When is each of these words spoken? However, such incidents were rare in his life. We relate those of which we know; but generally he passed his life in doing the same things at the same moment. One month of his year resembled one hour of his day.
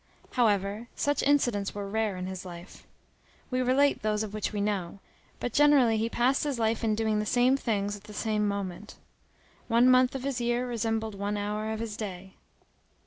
However, 0.31 0.87
such 0.95 1.21
incidents 1.21 1.75
were 1.75 1.87
rare 1.87 2.17
in 2.17 2.25
his 2.25 2.43
life. 2.43 2.87
We 3.51 3.61
relate 3.61 4.01
those 4.01 4.23
of 4.23 4.33
which 4.33 4.51
we 4.51 4.59
know; 4.59 4.97
but 5.39 5.53
generally 5.53 5.95
he 5.99 6.09
passed 6.09 6.43
his 6.43 6.57
life 6.57 6.83
in 6.83 6.95
doing 6.95 7.19
the 7.19 7.25
same 7.27 7.55
things 7.55 7.95
at 7.97 8.05
the 8.05 8.13
same 8.15 8.47
moment. 8.47 8.95
One 9.67 9.87
month 9.87 10.15
of 10.15 10.23
his 10.23 10.41
year 10.41 10.67
resembled 10.67 11.13
one 11.13 11.37
hour 11.37 11.71
of 11.71 11.79
his 11.79 11.95
day. 11.95 12.33